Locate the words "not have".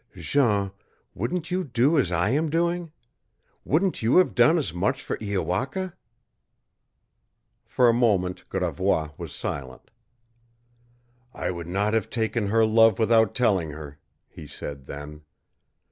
11.67-12.09